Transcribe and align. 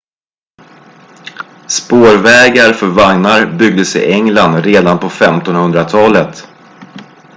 spårvägar 1.67 2.73
för 2.73 2.87
vagnar 2.87 3.57
byggdes 3.57 3.95
i 3.95 4.11
england 4.11 4.63
redan 4.65 4.99
på 4.99 5.07
1500-talet 5.07 6.47